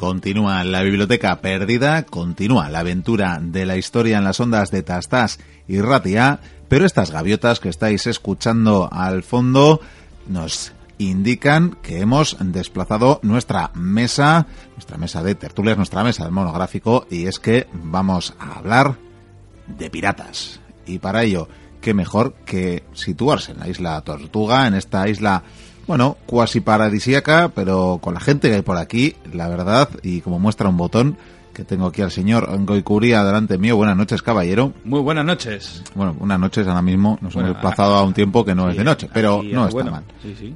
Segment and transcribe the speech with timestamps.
[0.00, 5.40] Continúa la biblioteca perdida, continúa la aventura de la historia en las ondas de Tastás
[5.68, 6.40] y Ratia,
[6.70, 9.82] pero estas gaviotas que estáis escuchando al fondo
[10.26, 17.06] nos indican que hemos desplazado nuestra mesa, nuestra mesa de tertulias, nuestra mesa del monográfico,
[17.10, 18.96] y es que vamos a hablar
[19.66, 20.62] de piratas.
[20.86, 21.46] Y para ello,
[21.82, 25.42] qué mejor que situarse en la isla Tortuga, en esta isla
[25.90, 30.38] bueno, cuasi paradisíaca, pero con la gente que hay por aquí, la verdad, y como
[30.38, 31.16] muestra un botón,
[31.52, 33.76] que tengo aquí al señor Goicuría delante mío.
[33.76, 34.72] Buenas noches, caballero.
[34.84, 35.82] Muy buenas noches.
[35.96, 37.18] Bueno, buenas noches ahora mismo.
[37.20, 40.04] Nos hemos desplazado a un tiempo que no es de noche, pero no está mal.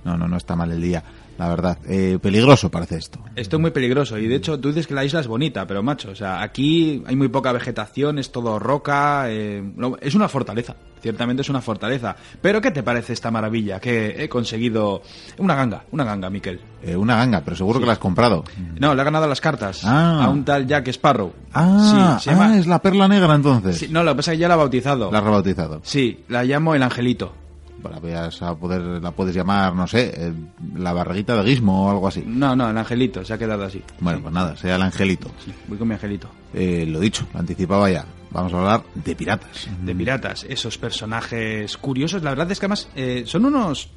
[0.05, 1.03] No, no, no está mal el día
[1.39, 1.79] la verdad.
[1.87, 3.19] Eh, peligroso parece esto.
[3.35, 5.83] Esto es muy peligroso y de hecho tú dices que la isla es bonita, pero
[5.83, 9.63] macho, o sea, aquí hay muy poca vegetación, es todo roca, eh,
[10.01, 12.17] es una fortaleza, ciertamente es una fortaleza.
[12.41, 15.03] Pero ¿qué te parece esta maravilla que he conseguido?
[15.39, 16.61] Una ganga, una ganga, Miquel.
[16.83, 18.45] Eh, una ganga, pero seguro que la has comprado.
[18.79, 20.25] No, le ha ganado las cartas ah.
[20.25, 21.33] a un tal Jack Sparrow.
[21.53, 23.91] Ah, sí, ah, es la perla negra entonces.
[23.91, 25.11] no, lo que pasa es que ya la ha bautizado.
[25.11, 25.81] La ha rebautizado.
[25.83, 27.44] Sí, la llamo el angelito
[27.91, 30.33] la a poder, la puedes llamar, no sé, eh,
[30.77, 32.23] la barriguita de guismo o algo así.
[32.27, 33.83] No, no, el angelito, se ha quedado así.
[34.01, 35.31] Bueno, pues nada, sea el angelito.
[35.69, 36.29] voy con mi angelito.
[36.53, 38.05] Eh, lo dicho, lo anticipaba ya.
[38.31, 39.69] Vamos a hablar de piratas.
[39.83, 42.23] De piratas, esos personajes curiosos.
[42.23, 43.91] La verdad es que además eh, son unos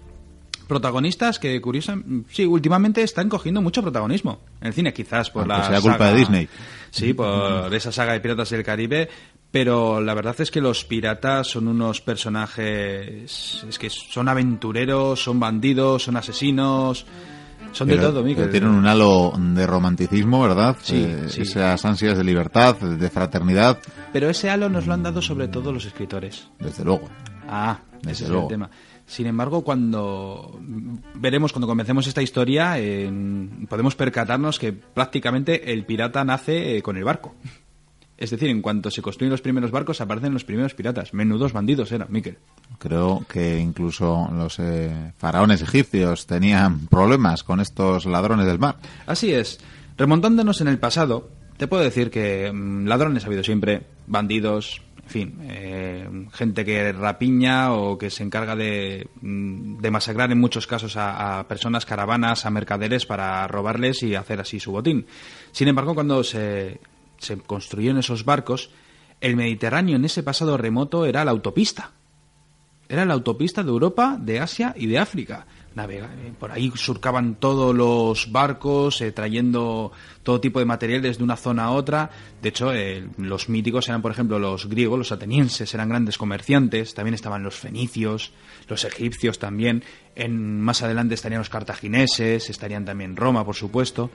[0.67, 5.63] protagonistas que curiosan sí últimamente están cogiendo mucho protagonismo en el cine quizás por la
[5.65, 6.49] sea culpa de Disney
[6.91, 9.09] sí por esa saga de piratas del Caribe
[9.51, 15.39] pero la verdad es que los piratas son unos personajes es que son aventureros son
[15.39, 17.05] bandidos son asesinos
[17.71, 18.49] son de todo, Miguel.
[18.49, 20.75] Tienen un halo de romanticismo, ¿verdad?
[20.81, 23.77] Sí, eh, Esas ansias de libertad, de fraternidad.
[24.13, 26.49] Pero ese halo nos lo han dado sobre todo los escritores.
[26.59, 27.09] Desde luego.
[27.47, 28.69] Ah, ese es el tema.
[29.05, 30.59] Sin embargo, cuando
[31.15, 32.75] veremos, cuando comencemos esta historia,
[33.69, 37.35] podemos percatarnos que prácticamente el pirata nace eh, con el barco.
[38.17, 41.13] Es decir, en cuanto se construyen los primeros barcos, aparecen los primeros piratas.
[41.13, 42.37] Menudos bandidos eran, Miquel.
[42.79, 48.77] Creo que incluso los eh, faraones egipcios tenían problemas con estos ladrones del mar.
[49.05, 49.59] Así es.
[49.97, 55.09] Remontándonos en el pasado, te puedo decir que mm, ladrones ha habido siempre, bandidos, en
[55.09, 60.67] fin, eh, gente que rapiña o que se encarga de, mm, de masacrar en muchos
[60.67, 65.05] casos a, personas, caravanas, a mercaderes para robarles y hacer así su botín.
[65.51, 66.81] Sin embargo, cuando se,
[67.17, 68.69] se construyeron esos barcos,
[69.21, 71.91] el Mediterráneo en ese pasado remoto era la autopista.
[72.89, 75.45] Era la autopista de Europa, de Asia y de África.
[75.77, 79.91] Eh, por ahí surcaban todos los barcos, eh, trayendo
[80.23, 82.09] todo tipo de material desde una zona a otra.
[82.41, 86.95] De hecho, eh, los míticos eran, por ejemplo, los griegos, los atenienses, eran grandes comerciantes.
[86.95, 88.31] También estaban los fenicios,
[88.67, 89.83] los egipcios también.
[90.15, 94.09] En, más adelante estarían los cartagineses, estarían también Roma, por supuesto.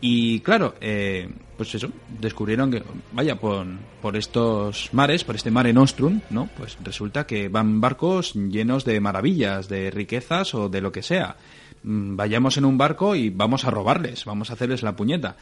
[0.00, 1.88] Y claro, eh, pues eso,
[2.20, 2.82] descubrieron que,
[3.12, 3.66] vaya, por,
[4.00, 6.48] por estos mares, por este mare nostrum, ¿no?
[6.56, 11.36] Pues resulta que van barcos llenos de maravillas, de riquezas o de lo que sea.
[11.82, 15.36] Mm, vayamos en un barco y vamos a robarles, vamos a hacerles la puñeta.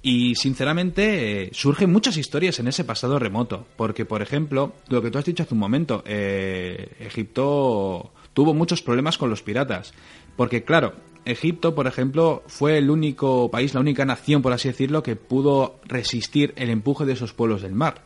[0.00, 5.10] Y sinceramente eh, surgen muchas historias en ese pasado remoto, porque por ejemplo, lo que
[5.10, 9.92] tú has dicho hace un momento, eh, Egipto tuvo muchos problemas con los piratas,
[10.36, 10.94] porque claro,
[11.28, 15.80] Egipto, por ejemplo, fue el único país, la única nación, por así decirlo, que pudo
[15.84, 18.02] resistir el empuje de esos pueblos del mar.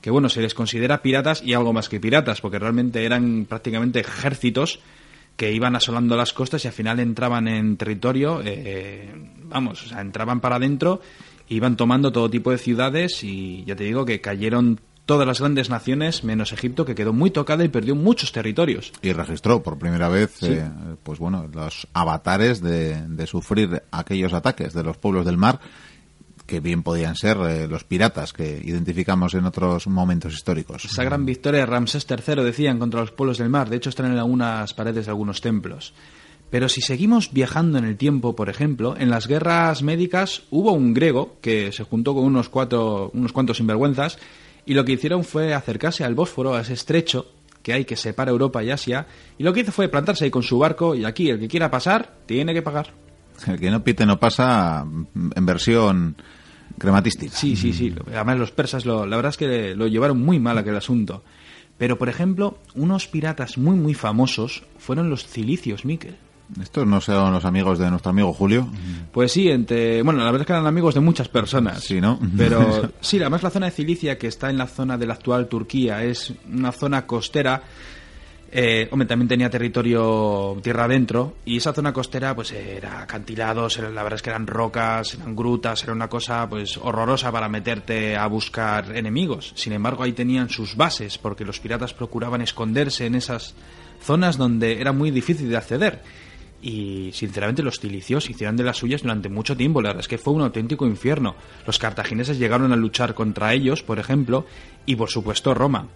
[0.00, 4.00] Que bueno, se les considera piratas y algo más que piratas, porque realmente eran prácticamente
[4.00, 4.80] ejércitos
[5.36, 9.08] que iban asolando las costas y al final entraban en territorio, eh,
[9.44, 11.00] vamos, o sea, entraban para adentro,
[11.48, 15.70] iban tomando todo tipo de ciudades y ya te digo que cayeron todas las grandes
[15.70, 18.92] naciones, menos Egipto, que quedó muy tocada y perdió muchos territorios.
[19.00, 20.68] Y registró por primera vez, eh,
[21.02, 25.60] pues bueno, los avatares de, sufrir aquellos ataques de los pueblos del mar
[26.44, 30.84] que bien podían ser eh, los piratas que identificamos en otros momentos históricos.
[30.84, 33.70] Esa gran victoria de Ramsés III, decían, contra los pueblos del mar.
[33.70, 35.94] De hecho, están en algunas paredes de algunos templos.
[36.50, 40.92] Pero si seguimos viajando en el tiempo, por ejemplo, en las guerras médicas hubo un
[40.92, 44.18] griego que se juntó con unos, cuatro, unos cuantos sinvergüenzas
[44.68, 47.32] y lo que hicieron fue acercarse al Bósforo, a ese estrecho
[47.62, 49.06] que hay que separa Europa y Asia,
[49.38, 51.70] y lo que hizo fue plantarse ahí con su barco y aquí el que quiera
[51.70, 52.92] pasar tiene que pagar.
[53.46, 54.84] El que no pite no pasa
[55.14, 56.16] en versión
[56.76, 57.34] crematística.
[57.34, 57.94] Sí, sí, sí.
[58.08, 61.24] Además los persas lo, la verdad es que lo llevaron muy mal aquel asunto.
[61.78, 66.16] Pero, por ejemplo, unos piratas muy, muy famosos fueron los cilicios, Miquel.
[66.60, 68.68] ¿Estos no son los amigos de nuestro amigo Julio?
[69.12, 71.82] Pues sí, entre, bueno, la verdad es que eran amigos de muchas personas.
[71.84, 72.18] Sí, ¿no?
[72.36, 75.46] Pero sí, además la zona de Cilicia, que está en la zona de la actual
[75.48, 77.62] Turquía, es una zona costera
[78.50, 83.90] Eh, hombre, también tenía territorio tierra adentro y esa zona costera pues era acantilados, era-
[83.90, 88.16] la verdad es que eran rocas, eran grutas, era una cosa pues horrorosa para meterte
[88.16, 89.52] a buscar enemigos.
[89.54, 93.54] Sin embargo, ahí tenían sus bases porque los piratas procuraban esconderse en esas
[94.02, 96.00] zonas donde era muy difícil de acceder.
[96.60, 99.80] Y sinceramente los tilicios hicieron de las suyas durante mucho tiempo.
[99.80, 101.36] La verdad es que fue un auténtico infierno.
[101.66, 104.44] Los cartagineses llegaron a luchar contra ellos, por ejemplo,
[104.84, 105.86] y por supuesto Roma.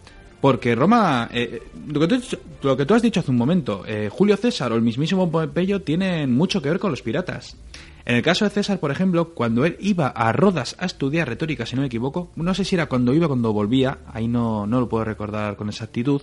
[0.40, 3.36] Porque Roma, eh, lo, que tú, has dicho- lo que tú has dicho hace un
[3.36, 7.56] momento, eh, Julio César o el mismísimo Pompeyo tienen mucho que ver con los piratas.
[8.04, 11.64] En el caso de César, por ejemplo, cuando él iba a Rodas a estudiar retórica,
[11.66, 14.80] si no me equivoco, no sé si era cuando iba cuando volvía, ahí no, no
[14.80, 16.22] lo puedo recordar con exactitud,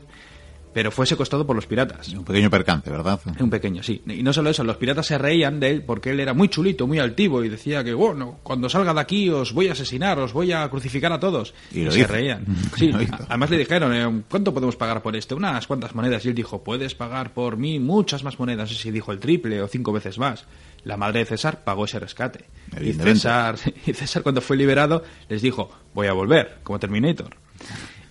[0.80, 2.08] pero fue secuestrado por los piratas.
[2.14, 3.20] Un pequeño percance, ¿verdad?
[3.38, 4.02] Un pequeño, sí.
[4.08, 6.88] Y no solo eso, los piratas se reían de él porque él era muy chulito,
[6.88, 10.32] muy altivo y decía que, bueno, cuando salga de aquí os voy a asesinar, os
[10.32, 11.54] voy a crucificar a todos.
[11.74, 12.46] Y lo se reían.
[12.78, 15.36] Sí, Lo además le dijeron, eh, ¿cuánto podemos pagar por este?
[15.36, 16.24] Unas cuantas monedas.
[16.24, 18.72] Y él dijo, puedes pagar por mí muchas más monedas.
[18.72, 20.46] Y si dijo el triple o cinco veces más.
[20.86, 22.46] La madre de César pagó ese rescate.
[22.80, 22.94] Y.
[22.94, 27.36] César, y César cuando fue liberado les dijo, voy a volver, como Terminator.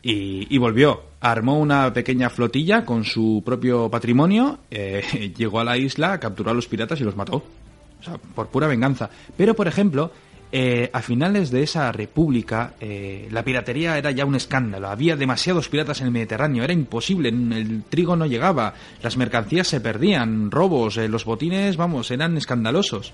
[0.03, 1.03] Y, y volvió.
[1.21, 6.55] Armó una pequeña flotilla con su propio patrimonio, eh, llegó a la isla, capturó a
[6.55, 7.37] los piratas y los mató.
[8.01, 9.11] O sea, por pura venganza.
[9.37, 10.13] Pero, por ejemplo,
[10.53, 14.89] eh, a finales de esa república, eh, la piratería era ya un escándalo.
[14.89, 18.73] Había demasiados piratas en el Mediterráneo, era imposible, el trigo no llegaba,
[19.03, 23.13] las mercancías se perdían, robos, eh, los botines, vamos, eran escandalosos.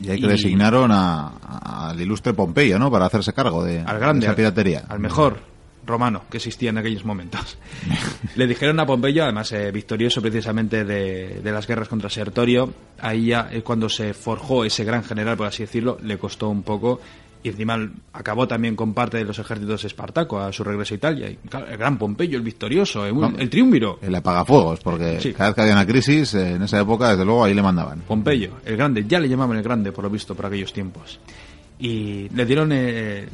[0.00, 2.88] Y hay que designaron a- a- al ilustre Pompeyo, ¿no?
[2.90, 4.84] Para hacerse cargo de, al grande, de esa piratería.
[4.88, 5.40] al mejor
[5.86, 7.58] romano que existía en aquellos momentos.
[8.36, 13.26] Le dijeron a Pompeyo, además eh, victorioso precisamente de, de las guerras contra Sertorio, ahí
[13.26, 17.00] ya eh, cuando se forjó ese gran general, por así decirlo, le costó un poco
[17.42, 17.78] y encima
[18.12, 21.30] acabó también con parte de los ejércitos espartaco a su regreso a Italia.
[21.30, 23.40] Y, claro, el gran Pompeyo, el victorioso, el, Vamos.
[23.40, 23.98] el triunviro.
[24.02, 25.32] El apagafuegos, porque Sí.
[25.32, 28.00] cada vez que había una crisis, eh, en esa época, desde luego, ahí le mandaban.
[28.00, 31.18] Pompeyo, el grande, ya le llamaban el grande por lo visto por aquellos tiempos.
[31.82, 33.26] Y le dieron eh,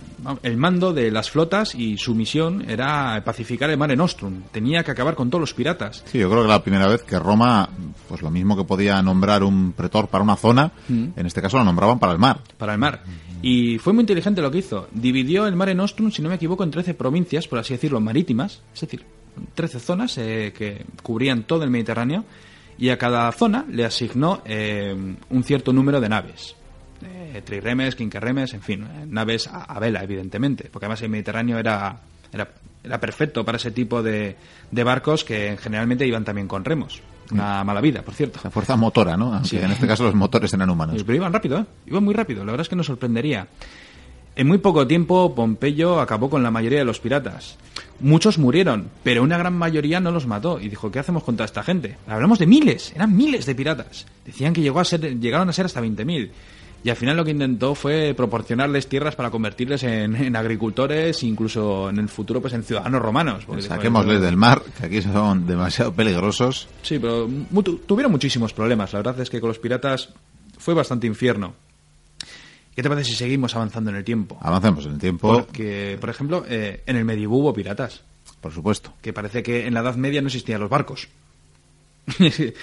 [0.44, 4.42] el mando de las flotas y su misión era pacificar el Mare Nostrum.
[4.52, 6.04] Tenía que acabar con todos los piratas.
[6.06, 7.68] Sí, yo creo que la primera vez que Roma,
[8.08, 11.06] pues lo mismo que podía nombrar un pretor para una zona, Mm.
[11.16, 12.38] en este caso lo nombraban para el mar.
[12.56, 13.02] para el mar.
[13.42, 14.88] Y fue muy inteligente lo que hizo.
[14.92, 18.62] Dividió el Mare Nostrum, si no me equivoco, en 13 provincias, por así decirlo, marítimas.
[18.74, 19.04] Es decir,
[19.54, 22.24] 13 zonas eh, que cubrían todo el Mediterráneo.
[22.78, 24.94] Y a cada zona le asignó eh,
[25.30, 26.54] un cierto número de naves.
[27.04, 30.68] Eh, trirremes, quinquerremes, en fin, eh, naves a, a vela, evidentemente.
[30.70, 31.98] Porque además el Mediterráneo era,
[32.32, 32.48] era,
[32.82, 34.36] era perfecto para ese tipo de,
[34.70, 37.02] de barcos que generalmente iban también con remos.
[37.32, 38.38] Una mala vida, por cierto.
[38.44, 39.34] La fuerza motora, ¿no?
[39.34, 39.56] Aunque Sí.
[39.58, 41.02] en este caso los motores eran humanos.
[41.04, 41.64] Pero iban rápido, ¿eh?
[41.86, 43.48] Iban muy rápido, la verdad es que nos sorprendería.
[44.36, 47.56] En muy poco tiempo, Pompeyo acabó con la mayoría de los piratas.
[48.00, 51.62] Muchos murieron, pero una gran mayoría no los mató y dijo, ¿qué hacemos contra esta
[51.62, 51.96] gente?
[52.06, 54.06] Hablamos de miles, eran miles de piratas.
[54.26, 56.30] Decían que llegó a ser, llegaron a ser hasta 20.000.
[56.86, 61.90] Y al final lo que intentó fue proporcionarles tierras para convertirles en, en agricultores, incluso
[61.90, 63.44] en el futuro pues en ciudadanos romanos.
[63.58, 66.68] Saquémosles del mar, que aquí son demasiado peligrosos.
[66.82, 68.92] Sí, pero mu- tuvieron muchísimos problemas.
[68.92, 70.10] La verdad es que con los piratas
[70.58, 71.54] fue bastante infierno.
[72.76, 74.38] ¿Qué te parece si seguimos avanzando en el tiempo?
[74.40, 78.02] Avancemos en el tiempo, Porque, por ejemplo, eh, en el medievo hubo piratas,
[78.40, 78.92] por supuesto.
[79.02, 81.08] que parece que en la Edad Media no existían los barcos.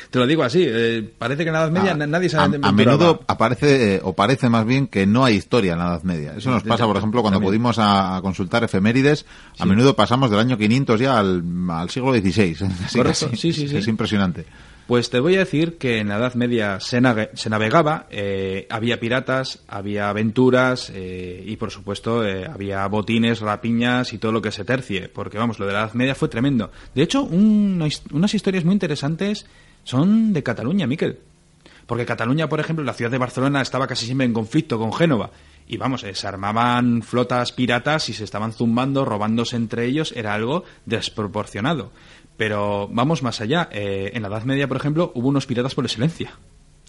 [0.10, 2.38] Te lo digo así, eh, parece que en la Edad Media a, na- nadie se
[2.38, 5.86] a- a menudo aparece, eh, o parece más bien que no hay historia en la
[5.86, 6.34] Edad Media.
[6.38, 7.50] Eso nos pasa, por ejemplo, cuando también.
[7.50, 9.26] pudimos a, a consultar efemérides.
[9.60, 12.56] A menudo pasamos del año 500 ya al, al siglo XVI.
[12.86, 13.78] Así Correcto, sí, sí, sí.
[13.78, 14.46] Es impresionante.
[14.88, 19.64] Pues te voy a decir que en la Edad Media se, navegaba, eh, había piratas,
[19.66, 24.66] había aventuras eh, y por supuesto eh, había botines, rapiñas y todo lo que se
[24.66, 26.70] tercie, porque vamos, lo de la Edad Media fue tremendo.
[26.94, 29.46] De hecho, unas historias muy interesantes
[29.86, 31.20] son de Cataluña, Miquel.
[31.86, 35.32] Porque Cataluña, por ejemplo, la ciudad de Barcelona estaba casi siempre en conflicto con Génova.
[35.68, 40.66] Y vamos, se armaban flotas piratas y se estaban zumbando, robándose entre ellos, era algo
[40.86, 41.92] desproporcionado.
[42.38, 43.70] Pero vamos más allá.
[43.72, 46.32] eh, en la Edad Media, por ejemplo, hubo unos piratas por excelencia.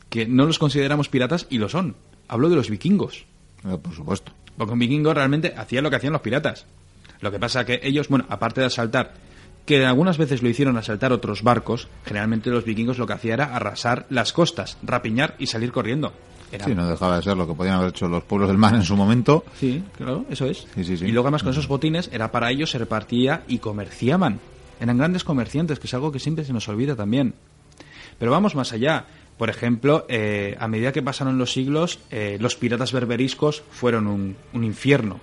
[0.08, 1.96] Que no los consideramos piratas y lo son.
[2.28, 3.24] Hablo de los vikingos.
[3.68, 4.32] Eh, Por supuesto.
[4.56, 6.66] Porque un vikingo realmente hacía lo que hacían los piratas.
[7.20, 9.14] Lo que pasa que ellos, bueno, aparte de asaltar,
[9.66, 13.56] que algunas veces lo hicieron asaltar otros barcos, generalmente los vikingos lo que hacían era
[13.56, 16.12] arrasar las costas, rapiñar y salir corriendo.
[16.52, 18.74] Era- Sí, no dejaba de ser lo que podían haber hecho los pueblos del mar
[18.74, 19.44] en su momento.
[19.58, 20.66] Sí, claro, eso es.
[20.74, 21.06] Sí, sí, sí.
[21.06, 24.38] Y luego además con esos botines era para ellos se repartía y comerciaban.
[24.80, 27.34] Eran grandes comerciantes, que es algo que siempre se nos olvida también.
[28.18, 29.06] Pero vamos más allá.
[29.38, 34.36] Por ejemplo, eh, a medida que pasaron los siglos, eh, los piratas berberiscos fueron un,
[34.52, 35.20] un infierno.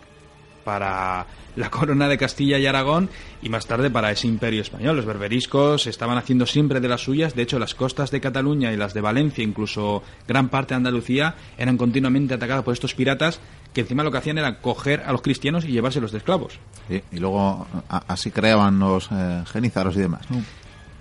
[0.63, 1.25] Para
[1.55, 3.09] la corona de Castilla y Aragón
[3.41, 4.95] y más tarde para ese imperio español.
[4.95, 8.77] Los berberiscos estaban haciendo siempre de las suyas, de hecho las costas de Cataluña y
[8.77, 13.39] las de Valencia, incluso gran parte de Andalucía, eran continuamente atacadas por estos piratas
[13.73, 16.59] que encima lo que hacían era coger a los cristianos y llevárselos de esclavos.
[16.89, 20.27] y luego así creaban los eh, genízaros y demás.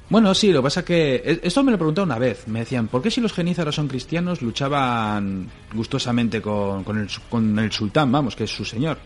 [0.08, 2.48] Bueno, sí, lo que pasa que e, esto me lo preguntado una vez.
[2.48, 7.58] Me decían, ¿por qué si los genízaros son cristianos luchaban gustosamente con, con, el, con
[7.58, 8.98] el sultán, vamos, que es su señor?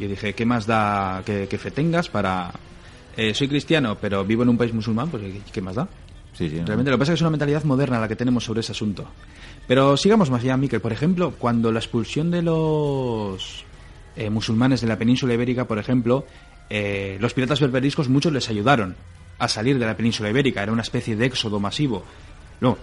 [0.00, 2.52] Y dije, ¿qué más da que, fe tengas para...
[3.16, 5.86] Eh, soy cristiano, pero vivo en un país musulmán, pues ¿qué más da?
[6.32, 8.44] Sí, sí, Realmente lo que pasa es que es una mentalidad moderna la que tenemos
[8.44, 9.04] sobre ese asunto.
[9.66, 10.80] Pero sigamos más allá, Miquel.
[10.80, 13.64] Por ejemplo, cuando la expulsión de los
[14.16, 16.24] eh, musulmanes de la península ibérica, por ejemplo,
[16.70, 18.96] eh, los piratas berberiscos muchos les ayudaron
[19.38, 20.62] a salir de la península ibérica.
[20.62, 22.04] Era una especie de éxodo masivo.
[22.60, 22.78] No,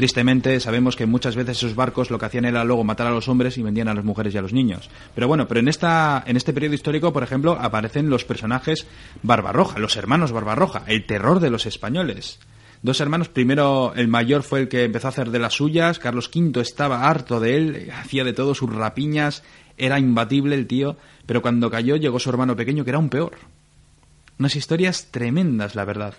[0.00, 3.28] tristemente sabemos que muchas veces esos barcos lo que hacían era luego matar a los
[3.28, 4.88] hombres y vendían a las mujeres y a los niños.
[5.14, 8.86] Pero bueno, pero en esta en este periodo histórico, por ejemplo, aparecen los personajes
[9.22, 12.40] Barbarroja, los hermanos Barbarroja, el terror de los españoles.
[12.80, 16.30] Dos hermanos, primero el mayor fue el que empezó a hacer de las suyas, Carlos
[16.34, 19.42] V estaba harto de él, hacía de todo sus rapiñas,
[19.76, 23.36] era imbatible el tío, pero cuando cayó llegó su hermano pequeño que era un peor.
[24.38, 26.14] Unas historias tremendas, la verdad.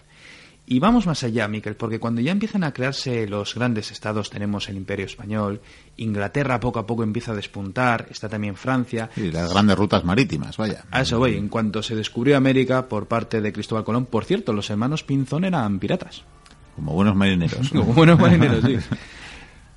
[0.65, 4.70] Y vamos más allá, Miquel, porque cuando ya empiezan a crearse los grandes estados, tenemos
[4.70, 5.60] el Imperio Español,
[5.98, 9.10] Inglaterra poco a poco empieza a despuntar, está también Francia.
[9.18, 10.86] Y las grandes rutas marítimas, vaya.
[10.91, 14.53] A eso voy, en cuanto se descubrió América por parte de Cristóbal Colón, por cierto,
[14.53, 16.24] los hermanos Pinzón eran piratas.
[16.75, 17.70] Como buenos marineros.
[17.72, 18.77] Como buenos marineros, sí.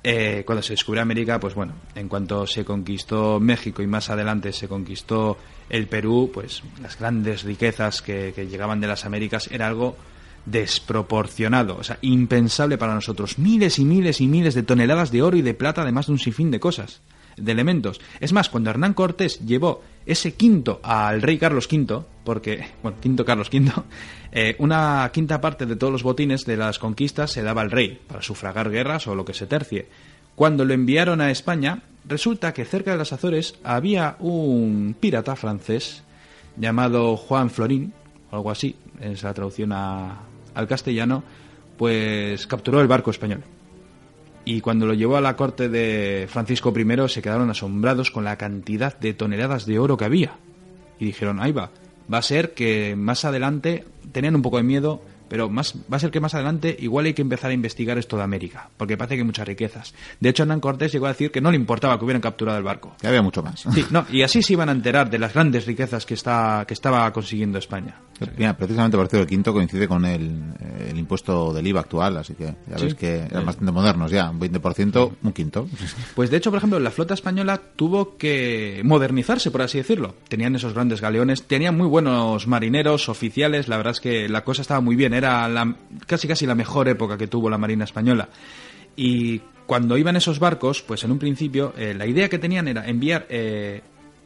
[0.07, 4.53] Eh, cuando se descubrió América, pues bueno, en cuanto se conquistó México y más adelante
[4.53, 5.37] se conquistó
[5.67, 9.97] el Perú, pues las grandes riquezas que, que llegaban de las Américas era algo
[10.45, 13.39] desproporcionado, o sea, impensable para nosotros.
[13.39, 16.19] Miles y miles y miles de toneladas de oro y de plata, además de un
[16.19, 17.01] sinfín de cosas,
[17.37, 17.99] de elementos.
[18.19, 23.25] Es más, cuando Hernán Cortés llevó ese quinto al rey Carlos V, porque, bueno, quinto
[23.25, 23.71] Carlos V,
[24.31, 27.99] eh, una quinta parte de todos los botines de las conquistas se daba al rey,
[28.07, 29.87] para sufragar guerras o lo que se tercie.
[30.35, 36.03] Cuando lo enviaron a España, resulta que cerca de las Azores había un pirata francés
[36.57, 37.93] llamado Juan Florín,
[38.31, 40.19] o algo así, es la traducción a,
[40.55, 41.23] al castellano,
[41.77, 43.43] pues capturó el barco español.
[44.45, 48.37] Y cuando lo llevó a la corte de Francisco I se quedaron asombrados con la
[48.37, 50.37] cantidad de toneladas de oro que había.
[50.99, 51.71] Y dijeron, ahí va,
[52.11, 55.99] va a ser que más adelante tenían un poco de miedo pero más, va a
[55.99, 59.15] ser que más adelante igual hay que empezar a investigar esto de América, porque parece
[59.15, 59.93] que hay muchas riquezas.
[60.19, 62.63] De hecho, Hernán Cortés llegó a decir que no le importaba que hubieran capturado el
[62.63, 62.95] barco.
[62.99, 63.65] Que había mucho más.
[63.73, 66.73] Sí, no, y así se iban a enterar de las grandes riquezas que, está, que
[66.73, 67.95] estaba consiguiendo España.
[68.37, 70.53] Mira, precisamente por el quinto coincide con el,
[70.89, 74.39] el, impuesto del IVA actual, así que ya ves que eran bastante modernos ya, un
[74.39, 75.67] 20%, un quinto.
[76.15, 80.15] Pues de hecho, por ejemplo, la flota española tuvo que modernizarse, por así decirlo.
[80.29, 84.61] Tenían esos grandes galeones, tenían muy buenos marineros, oficiales, la verdad es que la cosa
[84.61, 85.75] estaba muy bien era la,
[86.07, 88.29] casi casi la mejor época que tuvo la Marina Española.
[88.95, 92.87] Y cuando iban esos barcos, pues en un principio eh, la idea que tenían era
[92.87, 93.81] enviar eh,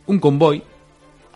[0.05, 0.61] un convoy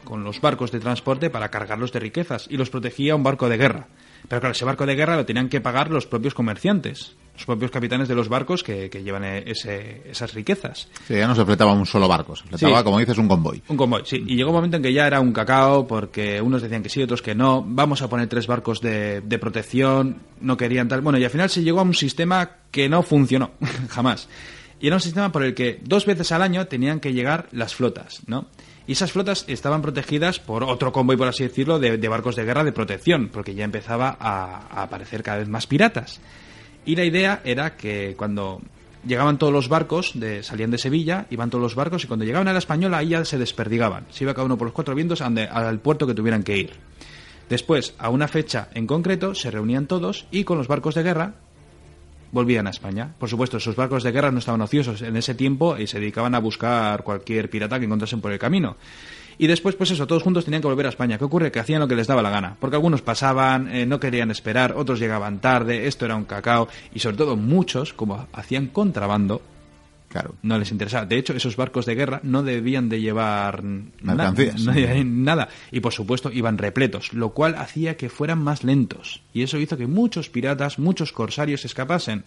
[0.03, 3.57] con los barcos de transporte para cargarlos de riquezas y los protegía un barco de
[3.57, 3.87] guerra.
[4.27, 7.71] Pero claro, ese barco de guerra lo tenían que pagar los propios comerciantes los propios
[7.71, 10.87] capitanes de los barcos que, llevan e, ese, esas riquezas.
[11.07, 13.61] Sí, ya no se fletaba un solo barco, se fletaba, como dices, un convoy.
[13.67, 14.23] Un convoy, sí.
[14.27, 17.01] Y llegó un momento en que ya era un cacao, porque unos decían que sí,
[17.01, 17.63] otros que no.
[17.65, 21.01] Vamos a poner tres barcos de, de protección, no querían tal.
[21.01, 23.51] Bueno, y al final se llegó a un sistema que no funcionó,
[23.89, 24.29] jamás.
[24.79, 27.73] Y era un sistema por el que dos veces al año tenían que llegar las
[27.73, 28.47] flotas, ¿no?
[28.85, 32.63] Y esas flotas estaban protegidas por otro convoy, por así decirlo, de, barcos de guerra
[32.63, 36.19] de protección, porque ya empezaba a, aparecer cada vez más piratas.
[36.85, 38.61] Y la idea era que cuando
[39.07, 42.49] llegaban todos los barcos, de, salían de Sevilla, iban todos los barcos y cuando llegaban
[42.49, 44.05] a la española ahí ya se desperdigaban.
[44.11, 46.71] Se iba cada uno por los cuatro vientos al puerto que tuvieran que ir.
[47.49, 51.35] Después, a una fecha en concreto, se reunían todos y con los barcos de guerra
[52.33, 53.13] volvían a España.
[53.17, 56.35] Por supuesto, esos barcos de guerra no estaban ociosos en ese tiempo y se dedicaban
[56.35, 58.75] a buscar cualquier pirata que encontrasen por el camino.
[59.37, 61.17] Y después, pues eso, todos juntos tenían que volver a España.
[61.17, 61.51] ¿Qué ocurre?
[61.51, 62.55] Que hacían lo que les daba la gana.
[62.59, 66.67] Porque algunos pasaban, eh, no querían esperar, otros llegaban tarde, esto era un cacao.
[66.93, 69.41] Y sobre todo muchos, como hacían contrabando,
[70.13, 70.35] Claro.
[70.43, 71.07] No les interesaba.
[71.07, 74.61] De hecho, esos barcos de guerra no debían de llevar Mercancías.
[74.61, 75.49] Nada, nada.
[75.71, 79.23] Y por supuesto iban repletos, lo cual hacía que fueran más lentos.
[79.33, 82.25] Y eso hizo que muchos piratas, muchos corsarios escapasen.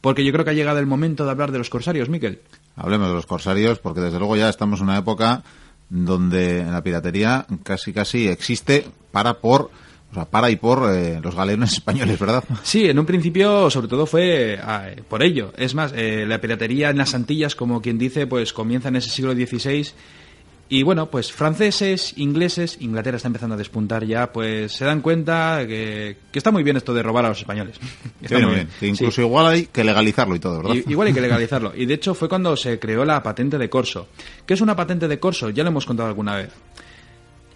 [0.00, 2.42] Porque yo creo que ha llegado el momento de hablar de los corsarios, Miquel.
[2.76, 5.42] Hablemos de los corsarios, porque desde luego ya estamos en una época
[5.88, 9.72] donde la piratería casi casi existe para por
[10.16, 12.42] sea, para y por eh, los galeones españoles, ¿verdad?
[12.62, 15.52] Sí, en un principio sobre todo fue ah, por ello.
[15.56, 19.10] Es más, eh, la piratería en las Antillas, como quien dice, pues comienza en ese
[19.10, 19.86] siglo XVI
[20.68, 25.64] Y bueno, pues franceses, ingleses, Inglaterra está empezando a despuntar ya, pues se dan cuenta
[25.64, 27.76] que, que está muy bien esto de robar a los españoles.
[28.20, 28.68] Está muy bien.
[28.80, 29.20] Que incluso Sí.
[29.22, 30.74] igual hay que legalizarlo y todo, ¿verdad?
[30.88, 31.72] Igual hay que legalizarlo.
[31.76, 34.08] Y de hecho fue cuando se creó la patente de corso.
[34.44, 35.50] ¿Qué es una patente de corso?
[35.50, 36.50] Ya lo hemos contado alguna vez.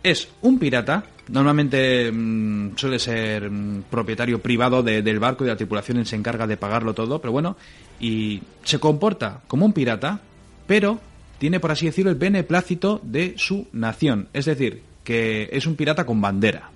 [0.03, 5.57] Es un pirata, normalmente mm, suele ser mm, propietario privado de- del barco y la
[5.57, 7.57] tripulación se encarga de pagarlo todo, pero bueno,
[8.01, 10.21] y se comporta como un pirata,
[10.67, 11.01] pero
[11.39, 14.29] tiene, por así decirlo, el beneplácito de su nación.
[14.33, 16.71] Es decir, que es un pirata con bandera.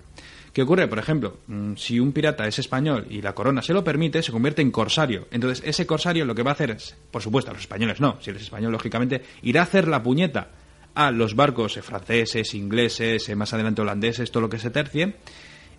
[0.52, 0.86] ¿Qué ocurre?
[0.86, 4.32] Por ejemplo, mm, si un pirata es español y la corona se lo permite, se
[4.32, 5.26] convierte en corsario.
[5.30, 8.18] Entonces, ese corsario lo que va a hacer es, por supuesto, a los españoles no,
[8.20, 10.48] si eres español, lógicamente, irá a hacer la puñeta
[10.94, 15.16] a los barcos eh, franceses, ingleses, eh, más adelante holandeses, todo lo que se tercie,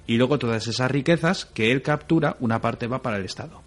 [0.08, 3.64] y luego todas esas riquezas que él captura, una parte va para el Estado.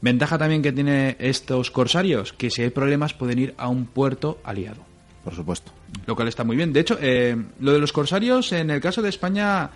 [0.00, 4.40] Ventaja también que tiene estos corsarios, que si hay problemas pueden ir a un puerto
[4.42, 4.84] aliado
[5.22, 5.72] Por supuesto.
[6.06, 6.72] lo cual está muy bien.
[6.72, 9.70] De hecho, eh, lo de los corsarios, en el caso de España,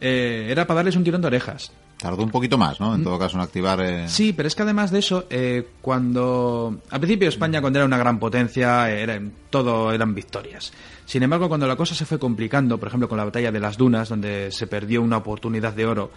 [0.00, 1.72] eh, era para darles un tirón de orejas.
[2.00, 2.94] Tardó un poquito más, ¿no?
[2.94, 3.80] En todo caso, en activar...
[3.82, 4.08] eh, Mm.
[4.08, 6.80] Sí, pero es que además de eso, eh, cuando...
[6.90, 10.72] Al principio España, cuando era una gran potencia, eh, era, todo eran victorias.
[11.04, 13.76] Sin embargo, cuando la cosa se fue complicando, por ejemplo, con la batalla de las
[13.76, 16.10] dunas, donde se perdió una oportunidad de oro,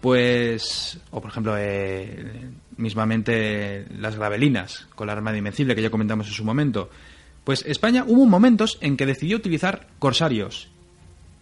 [0.00, 0.98] pues...
[1.10, 2.48] O, por ejemplo, eh,
[2.78, 6.88] mismamente las gravelinas, con la Armada Invencible, que ya comentamos en su momento.
[7.44, 10.68] Pues España hubo momentos en que decidió utilizar corsarios.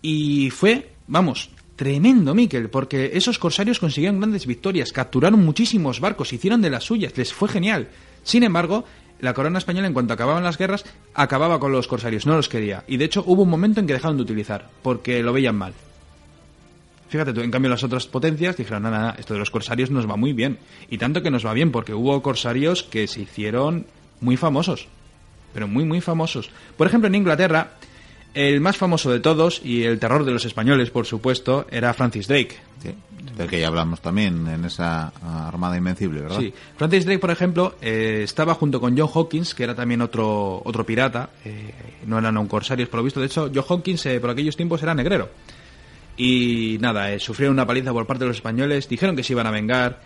[0.03, 6.61] Y fue, vamos, tremendo, Miquel, porque esos corsarios consiguieron grandes victorias, capturaron muchísimos barcos, hicieron
[6.61, 7.89] de las suyas, les fue genial.
[8.25, 8.85] Sin embargo,
[9.21, 12.83] la corona española, en cuanto acababan las guerras, acababa con los corsarios, no los quería.
[12.89, 15.73] Y de hecho, hubo un momento en que dejaron de utilizar, porque lo veían mal.
[17.11, 20.11] Fíjate tú, en cambio las otras potencias dijeron, nada, nada, esto de los corsarios nos
[20.11, 20.59] va muy bien.
[20.91, 23.87] Y tanto que nos va bien, porque hubo corsarios que se hicieron
[24.21, 24.89] muy famosos.
[25.55, 26.51] Pero muy, muy famosos.
[26.77, 27.75] Por ejemplo, en Inglaterra,
[28.35, 32.29] el más famoso de todos, y el terror de los españoles, por supuesto, era Francis
[32.29, 32.57] Drake.
[32.83, 32.95] sí,
[33.37, 35.13] del que ya hablamos también en esa
[35.47, 36.41] Armada Invencible, ¿verdad?
[36.41, 36.53] Sí.
[36.77, 40.85] Francis Drake, por ejemplo, eh, estaba junto con John Hawkins, que era también otro, otro
[40.85, 41.31] pirata.
[41.45, 41.73] eh,
[42.07, 43.21] no eran un corsarios, por lo visto.
[43.21, 45.29] De hecho, John Hawkins eh, por aquellos tiempos era negrero.
[46.17, 48.89] Y nada, eh, sufrieron una paliza por parte de los españoles.
[48.89, 50.01] Dijeron que se iban a vengar.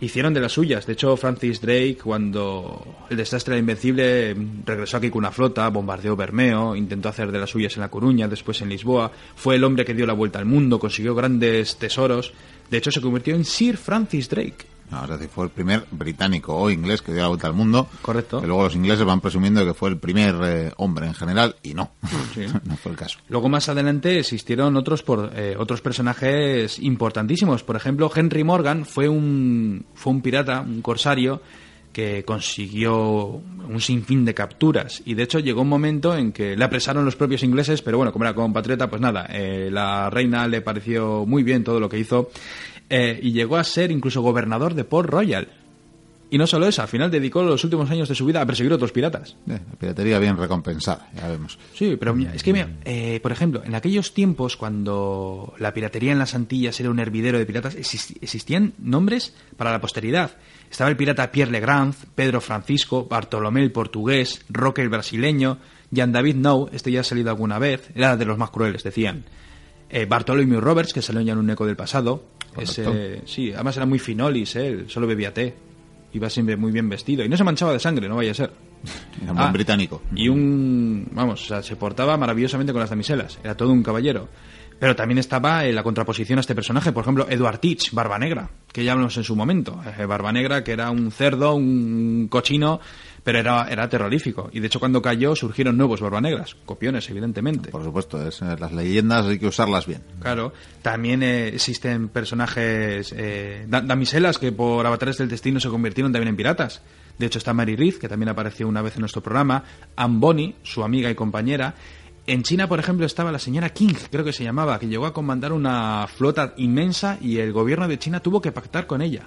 [0.00, 0.86] Hicieron de las suyas.
[0.86, 4.34] De hecho, Francis Drake, cuando el desastre era invencible,
[4.64, 8.26] regresó aquí con una flota, bombardeó Bermeo, intentó hacer de las suyas en La Coruña,
[8.26, 9.12] después en Lisboa.
[9.36, 12.32] Fue el hombre que dio la vuelta al mundo, consiguió grandes tesoros.
[12.70, 14.64] De hecho, se convirtió en Sir Francis Drake.
[14.90, 17.88] No, es decir, fue el primer británico o inglés que dio la vuelta al mundo.
[18.02, 18.40] Correcto.
[18.40, 21.74] Que luego los ingleses van presumiendo que fue el primer eh, hombre en general y
[21.74, 21.92] no.
[22.34, 22.46] Sí.
[22.64, 23.18] no fue el caso.
[23.28, 27.62] Luego más adelante existieron otros por, eh, otros personajes importantísimos.
[27.62, 31.40] Por ejemplo, Henry Morgan fue un fue un pirata, un corsario
[31.92, 36.64] que consiguió un sinfín de capturas y de hecho llegó un momento en que le
[36.64, 40.60] apresaron los propios ingleses, pero bueno, como era compatriota, pues nada, eh, la reina le
[40.60, 42.30] pareció muy bien todo lo que hizo
[42.90, 45.48] eh, y llegó a ser incluso gobernador de Port Royal.
[46.32, 48.70] Y no solo eso, al final dedicó los últimos años de su vida a perseguir
[48.70, 49.34] a otros piratas.
[49.48, 51.58] Eh, la piratería bien recompensada, ya vemos.
[51.74, 56.12] Sí, pero mira, es que, mira, eh, por ejemplo, en aquellos tiempos cuando la piratería
[56.12, 60.30] en las Antillas era un hervidero de piratas, exist- existían nombres para la posteridad.
[60.70, 65.58] Estaba el pirata Pierre Legrand, Pedro Francisco, Bartolomé el portugués, Roque el brasileño,
[65.90, 69.24] Jean David Nou, este ya ha salido alguna vez, era de los más crueles, decían.
[69.90, 72.24] Eh, Bartholomew Roberts, que salió ya en un eco del pasado.
[72.56, 75.54] Ese, sí, además era muy finolis, eh, él solo bebía té.
[76.12, 77.24] Iba siempre muy bien vestido.
[77.24, 78.50] Y no se manchaba de sangre, no vaya a ser.
[79.22, 80.02] Era un buen Ah, británico.
[80.14, 81.06] Y un.
[81.12, 83.38] Vamos, o sea, se portaba maravillosamente con las damiselas.
[83.44, 84.28] Era todo un caballero.
[84.80, 86.90] Pero también estaba en la contraposición a este personaje.
[86.90, 89.78] Por ejemplo, Edward Teach, Barba Negra, que ya hablamos en su momento.
[89.98, 92.80] Eh, Barba Negra, que era un cerdo, un cochino,
[93.30, 94.50] pero era, era terrorífico.
[94.52, 96.56] Y de hecho, cuando cayó, surgieron nuevos Barba Negras.
[96.64, 97.70] Copiones, evidentemente.
[97.70, 100.02] Por supuesto, es, eh, las leyendas hay que usarlas bien.
[100.20, 106.10] Claro, también eh, existen personajes, eh, da- damiselas que por avatares del destino se convirtieron
[106.12, 106.82] también en piratas.
[107.18, 109.62] De hecho está Mary Reed, que también apareció una vez en nuestro programa,
[109.94, 111.74] Anne Bonny, su amiga y compañera.
[112.26, 115.12] En China, por ejemplo, estaba la señora King, creo que se llamaba, que llegó a
[115.12, 119.22] comandar una flota inmensa y el gobierno de China tuvo que pactar con ella.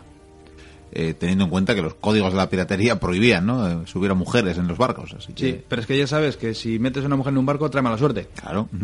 [0.95, 3.67] Eh, teniendo en cuenta que los códigos de la piratería prohibían, ¿no?
[3.67, 5.13] Eh, subir a mujeres en los barcos.
[5.17, 7.38] Así que, Sí, pero es que ya sabes que si metes a una mujer en
[7.39, 8.27] un barco trae mala suerte.
[8.39, 8.69] claro.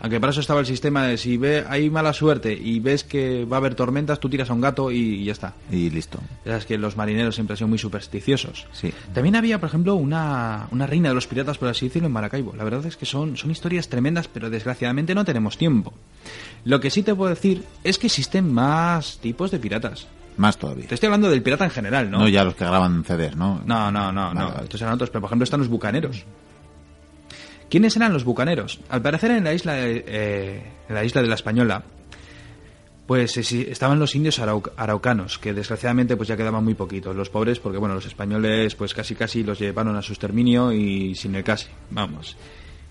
[0.00, 3.46] Aunque para eso estaba el sistema de si ve hay mala suerte y ves que
[3.46, 5.54] va a haber tormentas, tú tiras a un gato y ya está.
[5.72, 6.18] y listo.
[6.44, 8.66] Sabes que los marineros siempre han sido muy supersticiosos.
[8.72, 8.92] Sí.
[9.14, 12.54] También había, por ejemplo, una, una reina de los piratas, por así decirlo, en Maracaibo.
[12.54, 15.94] La verdad es que son, son historias tremendas, pero desgraciadamente no tenemos tiempo.
[16.64, 20.06] Lo que sí te puedo decir es que existen más tipos de piratas.
[20.36, 20.86] Más todavía.
[20.88, 22.18] Te estoy hablando del pirata en general, ¿no?
[22.18, 23.62] No, ya los que graban CDs, ¿no?
[23.64, 24.48] No, no, no, Vale, no.
[24.50, 24.62] vale.
[24.64, 26.24] Estos eran otros, pero por ejemplo están los bucaneros.
[27.70, 28.80] ¿Quiénes eran los bucaneros?
[28.88, 31.82] Al parecer en la isla de, eh, en la isla de la Española,
[33.06, 37.14] pues eh, estaban los indios arau- araucanos, que desgraciadamente pues ya quedaban muy poquitos.
[37.16, 41.14] Los pobres, porque bueno, los españoles pues casi casi los llevaron a su exterminio y
[41.14, 42.36] sin el casi, vamos.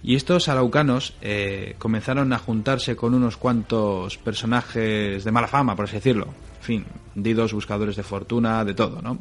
[0.02, 5.86] Y estos araucanos eh, comenzaron a juntarse con unos cuantos personajes de mala fama, por
[5.86, 6.28] así decirlo.
[6.64, 9.20] Fin, bandidos, buscadores de fortuna, de todo, ¿no?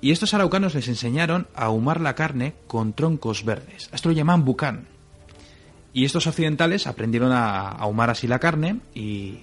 [0.00, 3.90] Y estos araucanos les enseñaron a ahumar la carne con troncos verdes.
[3.92, 4.86] Esto lo llaman bucán.
[5.92, 9.40] Y estos occidentales aprendieron a ahumar así la carne y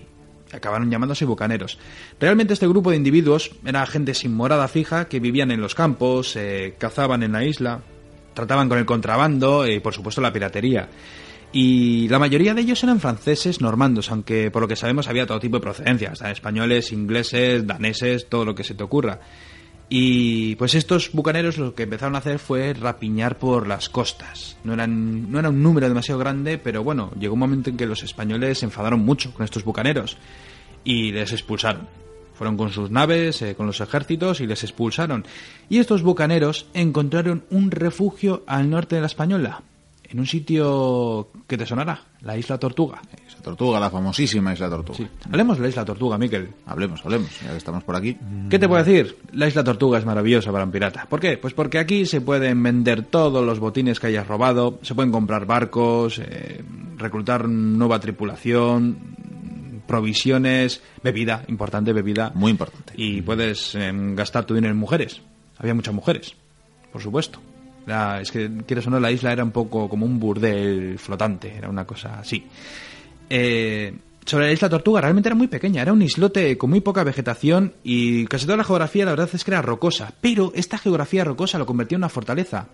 [0.54, 1.80] acabaron llamándose bucaneros.
[2.17, 6.38] Realmente este grupo de individuos era gente sin morada fija que vivían en los campos,
[6.38, 7.82] eh, cazaban en la isla,
[8.34, 10.88] trataban con el contrabando y por supuesto la piratería.
[11.54, 15.40] Y la mayoría de ellos eran franceses normandos, aunque por lo que sabemos había todo
[15.40, 19.20] tipo de procedencias, españoles, ingleses, daneses, todo lo que se te ocurra.
[19.90, 24.56] Y pues estos bucaneros lo que empezaron a hacer fue rapiñar por las costas.
[24.64, 27.86] No, eran, no era un número demasiado grande, pero bueno, llegó un momento en que
[27.86, 30.16] los españoles se enfadaron mucho con estos bucaneros
[30.86, 31.90] y les expulsaron.
[32.36, 35.26] Fueron con sus naves, eh, con los ejércitos y les expulsaron.
[35.68, 39.62] Y estos bucaneros encontraron un refugio al norte de la Española,
[40.12, 43.02] en un sitio que te sonará, la Isla Tortuga.
[43.28, 44.97] Isla Tortuga, la famosísima Isla Tortuga.
[44.97, 45.08] Sí.
[45.26, 46.50] Hablemos de la Isla Tortuga, Miquel.
[46.65, 48.17] Hablemos, hablemos, ya que estamos por aquí.
[48.50, 49.17] ¿Qué te puedo decir?
[49.34, 51.06] La isla Tortuga es maravillosa para un pirata.
[51.10, 51.38] ¿Por qué?
[51.38, 55.45] Pues porque aquí se pueden vender todos los botines que hayas robado, se pueden comprar
[55.45, 56.63] barcos, eh,
[56.97, 58.97] reclutar nueva tripulación,
[59.88, 62.32] provisiones, bebida, importante bebida.
[62.36, 62.93] Muy importante.
[62.95, 65.21] Y puedes em, gastar tu dinero en mujeres.
[65.58, 66.36] Había muchas mujeres,
[66.91, 67.39] por supuesto.
[68.22, 71.70] Es que, quieres o no, la isla era un poco como un burdel flotante, era
[71.70, 72.46] una cosa así.
[73.30, 73.94] Eh,
[74.26, 77.74] sobre la isla Tortuga, realmente era muy pequeña, era un islote con muy poca vegetación
[77.84, 81.58] y casi toda la geografía, la verdad es que era rocosa, pero esta geografía rocosa
[81.58, 82.67] lo convertía en una fortaleza.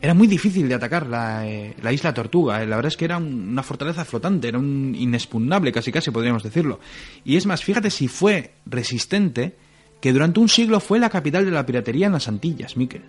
[0.00, 3.04] Era muy difícil de atacar la, eh, la isla Tortuga, eh, la verdad es que
[3.04, 6.78] era un- una fortaleza flotante, era un inexpugnable, casi casi podríamos decirlo.
[7.24, 9.56] Y es más, fíjate si fue resistente
[10.00, 13.02] que durante un siglo fue la capital de la piratería en las Antillas, Miquel.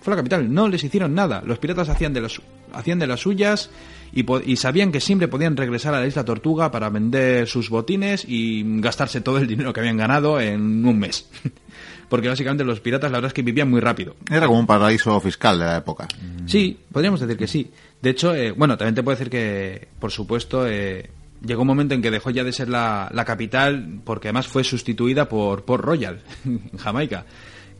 [0.00, 1.42] Fue la capital, no les hicieron nada.
[1.44, 2.40] Los piratas hacían de las,
[2.72, 3.70] hacían de las suyas
[4.12, 8.80] y sabían que siempre podían regresar a la isla Tortuga para vender sus botines y
[8.80, 11.28] gastarse todo el dinero que habían ganado en un mes.
[12.08, 14.16] Porque básicamente los piratas la verdad es que vivían muy rápido.
[14.28, 16.08] Era como un paraíso fiscal de la época.
[16.44, 17.70] Sí, podríamos decir que sí.
[18.02, 21.08] De hecho, eh, bueno, también te puedo decir que, por supuesto, eh,
[21.44, 24.64] llegó un momento en que dejó ya de ser la, la capital, porque además fue
[24.64, 27.26] sustituida por Port Royal, en Jamaica.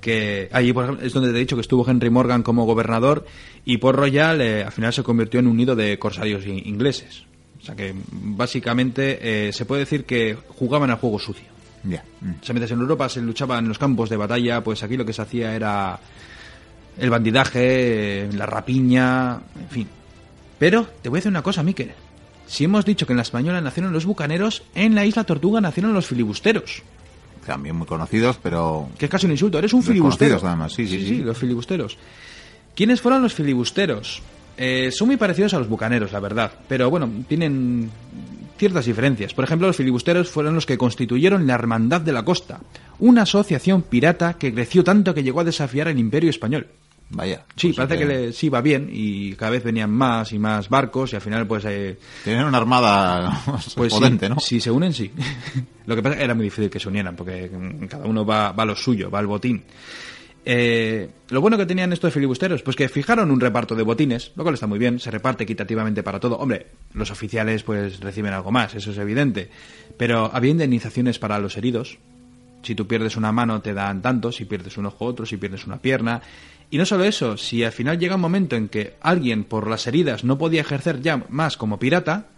[0.00, 3.26] Que allí, por ejemplo, es donde te he dicho que estuvo Henry Morgan como gobernador,
[3.64, 7.24] y Port Royal eh, al final se convirtió en un nido de corsarios in- ingleses.
[7.60, 11.44] O sea que, básicamente, eh, se puede decir que jugaban al juego sucio.
[11.84, 12.02] Ya.
[12.22, 12.30] Mm.
[12.40, 15.04] O sea, mientras en Europa se luchaba en los campos de batalla, pues aquí lo
[15.04, 16.00] que se hacía era
[16.98, 19.88] el bandidaje, eh, la rapiña, en fin.
[20.58, 21.92] Pero te voy a decir una cosa, Miquel.
[22.46, 25.92] Si hemos dicho que en la española nacieron los bucaneros, en la isla Tortuga nacieron
[25.94, 26.82] los filibusteros.
[27.50, 30.38] También muy conocidos, pero Que es casi un insulto, eres un filibustero.
[30.40, 31.16] Además, sí, sí, sí.
[31.16, 31.98] los filibusteros.
[32.76, 34.22] ¿Quiénes fueron los filibusteros?
[34.56, 37.90] Eh, son muy parecidos a los bucaneros, la verdad, pero bueno, tienen
[38.56, 39.34] ciertas diferencias.
[39.34, 42.60] Por ejemplo, los filibusteros fueron los que constituyeron la Hermandad de la Costa,
[43.00, 46.68] una asociación pirata que creció tanto que llegó a desafiar al Imperio Español.
[47.10, 47.44] Vaya.
[47.56, 50.68] Sí, sea parece que, le, sí va bien y cada vez venían más y más
[50.68, 53.42] barcos y al final pues eh, Tienen una armada
[53.74, 54.40] pues potente, sí, ¿no?
[54.40, 55.10] Si se unen, sí.
[55.86, 58.24] lo que pasa es que era muy difícil que se unieran, porque mm, cada uno
[58.24, 59.62] va, va a lo suyo, va al botín.
[60.44, 64.42] Eh, lo bueno que tenían estos filibusteros, pues que fijaron un reparto de botines, lo
[64.42, 66.36] cual está muy bien, se reparte equitativamente para todo.
[66.38, 69.50] Hombre, los oficiales pues reciben algo más, eso es evidente.
[69.96, 71.98] Pero había indemnizaciones para los heridos.
[72.62, 75.66] Si tú pierdes una mano te dan tanto, si pierdes un ojo otro, si pierdes
[75.66, 76.22] una pierna.
[76.70, 79.86] Y no solo eso, si al final llega un momento en que alguien por las
[79.88, 82.28] heridas no podía ejercer ya más como pirata,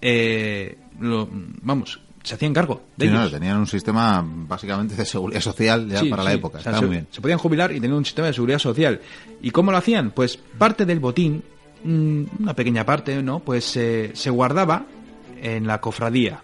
[0.00, 1.28] eh, lo-
[1.62, 6.00] vamos, se hacían cargo de Sí, no, tenían un sistema básicamente de seguridad social ya
[6.00, 6.58] Sí, para la época.
[6.58, 7.06] O sea, Estaba se, muy bien.
[7.10, 9.00] se podían jubilar y tener un sistema de seguridad social.
[9.42, 10.10] ¿Y cómo lo hacían?
[10.10, 11.42] Pues parte del botín,
[11.84, 13.40] mm, una pequeña parte, ¿no?
[13.40, 14.86] Pues se se guardaba
[15.40, 16.42] en la cofradía.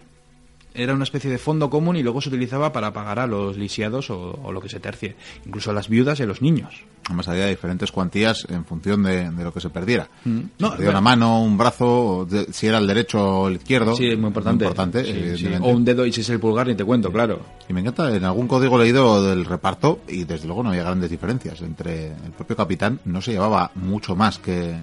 [0.72, 4.08] Era una especie de fondo común y luego se utilizaba para pagar a los lisiados
[4.10, 5.16] o, o lo que se tercie.
[5.44, 6.84] Incluso a las viudas y a los niños.
[7.06, 10.08] Además había diferentes cuantías en función de, de lo que se perdiera.
[10.24, 10.40] Mm.
[10.60, 13.96] No, perdía una mano, un brazo, de- si era el derecho o el izquierdo.
[13.96, 14.64] Sí, es muy importante.
[14.64, 15.18] importante, Sí, sí.
[15.18, 15.68] evidentemente.
[15.68, 17.40] O un dedo y si es el pulgar ni te cuento, claro.
[17.68, 21.10] Y me encanta, en algún código leído del reparto, y desde luego no había grandes
[21.10, 24.76] diferencias entre el propio capitán, no se llevaba mucho más que,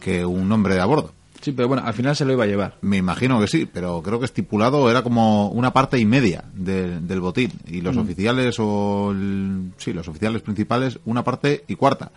[0.00, 1.12] que un hombre de a bordo.
[1.42, 2.78] Sí, pero bueno, al final se lo iba a llevar.
[2.80, 7.00] Me imagino que sí, pero creo que estipulado era como una parte y media de-
[7.00, 7.50] del botín.
[7.66, 7.84] Y Mm.
[7.84, 9.10] los oficiales o...
[9.10, 12.10] el- sí, los oficiales principales, una parte y cuarta.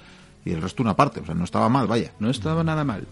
[0.47, 1.21] y el resto una parte.
[1.21, 2.11] O sea, no estaba mal, vaya.
[2.19, 3.07] No estaba nada mal.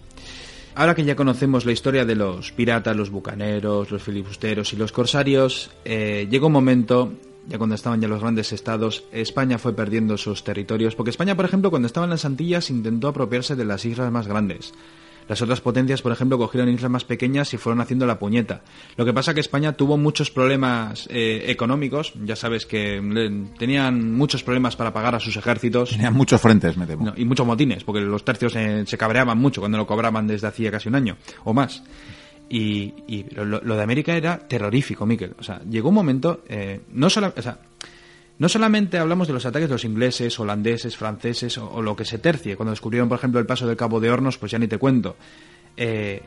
[0.75, 4.91] Ahora que ya conocemos la historia de los piratas, los bucaneros, los filibusteros y los
[4.91, 7.13] corsarios, eh, llegó un momento,
[7.47, 11.45] ya cuando estaban ya los grandes estados, España fue perdiendo sus territorios, porque España, por
[11.45, 14.71] ejemplo, cuando estaba en las Antillas intentó apropiarse de las islas más grandes.
[15.27, 18.61] Las otras potencias, por ejemplo, cogieron islas más pequeñas y fueron haciendo la puñeta.
[18.97, 22.13] Lo que pasa es que España tuvo muchos problemas eh, económicos.
[22.23, 25.91] Ya sabes que le- tenían muchos problemas para pagar a sus ejércitos.
[25.91, 27.05] Tenían muchos frentes, me temo.
[27.05, 30.47] No, y muchos motines, porque los tercios eh, se cabreaban mucho cuando lo cobraban desde
[30.47, 31.83] hacía casi un año o más.
[32.49, 35.33] Y, y lo, lo de América era terrorífico, Miquel.
[35.39, 37.57] O sea, llegó un momento, eh, no, sola- o sea,
[38.39, 42.17] no solamente hablamos de los ataques de los ingleses, holandeses, franceses o, lo que se
[42.17, 42.55] tercie.
[42.55, 45.15] Cuando descubrieron, por ejemplo, el paso del Cabo de Hornos, pues ya ni te cuento.
[45.77, 46.21] Eh,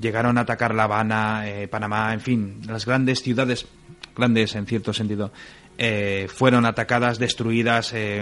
[0.00, 3.66] llegaron a atacar La Habana, eh, Panamá, en fin, las grandes ciudades,
[4.14, 5.32] grandes en cierto sentido,
[5.78, 8.20] eh, fueron atacadas, destruidas, eh,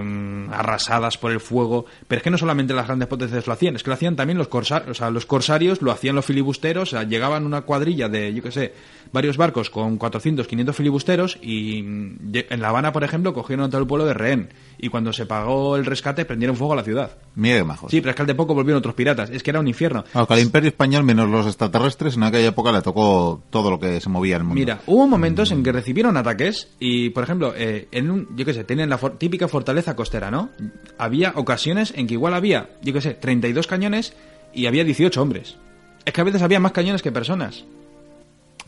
[0.52, 1.86] arrasadas por el fuego.
[2.06, 4.36] Pero es que no solamente las grandes potencias lo hacían, es que lo hacían también
[4.36, 8.08] los corsarios, o sea, los corsarios lo hacían los filibusteros, o sea, llegaban una cuadrilla
[8.08, 8.74] de, yo qué sé,
[9.12, 12.18] varios barcos con 400, 500 filibusteros y mm,
[12.50, 14.50] en La Habana, por ejemplo, cogieron a todo el pueblo de rehén.
[14.78, 17.16] Y cuando se pagó el rescate, prendieron fuego a la ciudad.
[17.40, 17.90] Qué majos.
[17.90, 19.30] Sí, pero es que al de poco volvieron otros piratas.
[19.30, 20.04] Es que era un infierno.
[20.04, 23.80] Claro, que al Imperio Español, menos los extraterrestres, en aquella época le tocó todo lo
[23.80, 24.60] que se movía en el mundo.
[24.60, 28.54] Mira, hubo momentos en que recibieron ataques y, por ejemplo, eh, en un, yo qué
[28.54, 30.50] sé, tenían la for- típica fortaleza costera, ¿no?
[30.98, 34.14] Había ocasiones en que igual había, yo qué sé, 32 cañones
[34.52, 35.56] y había 18 hombres.
[36.04, 37.64] Es que a veces había más cañones que personas.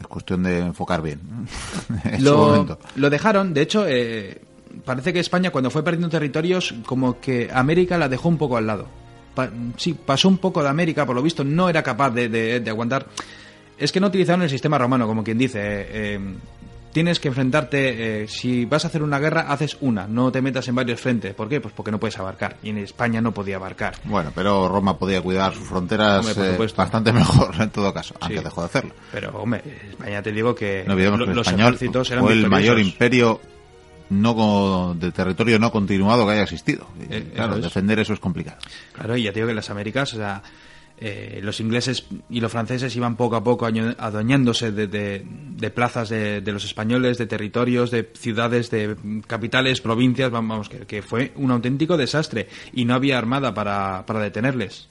[0.01, 1.21] Es cuestión de enfocar bien.
[2.05, 2.79] en Lo, momento.
[2.97, 4.41] lo dejaron, de hecho, eh,
[4.85, 8.67] parece que España cuando fue perdiendo territorios, como que América la dejó un poco al
[8.67, 8.87] lado.
[9.35, 12.61] Pa- sí, pasó un poco de América, por lo visto no era capaz de, de-
[12.61, 13.07] de aguantar.
[13.79, 15.61] Es que no utilizaron el sistema romano, como quien dice.
[15.62, 16.21] eh,
[16.92, 20.66] tienes que enfrentarte, eh, si vas a hacer una guerra, haces una, no te metas
[20.68, 21.35] en varios frentes.
[21.35, 21.61] ¿Por qué?
[21.61, 22.57] Pues porque no puedes abarcar.
[22.62, 23.94] Y en España no podía abarcar.
[24.05, 28.40] Bueno, pero Roma podía cuidar sus fronteras Hombre, eh, bastante mejor en todo caso, aunque
[28.40, 28.94] dejó de hacerlo.
[29.12, 32.48] Pero, hombre, España te digo que No lo- que los español ejércitos eran fue el
[32.48, 33.40] mayor imperio
[34.11, 36.87] no de territorio no continuado que haya existido.
[36.98, 37.64] Y, Eh, claro, eso es.
[37.64, 38.57] defender eso es complicado.
[38.92, 40.42] Claro, y ya te digo que en las Américas, o sea,
[41.01, 46.41] eh, los ingleses y los franceses iban poco a poco adueñándose de, de- plazas de,
[46.41, 51.51] de los españoles, de territorios, de ciudades, de capitales, provincias, vam- vamos, que, fue un
[51.51, 54.89] auténtico desastre y no había armada para, para detenerles.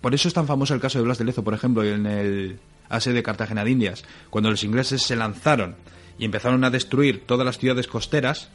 [0.00, 2.58] Por eso es tan famoso el caso de Blas de Lezo, por ejemplo, en el
[2.88, 4.04] asedio de Cartagena de Indias.
[4.28, 5.76] Cuando los ingleses se lanzaron
[6.18, 8.50] y empezaron a destruir todas las ciudades costeras,